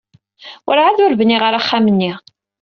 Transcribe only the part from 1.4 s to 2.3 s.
ara axxam-nni.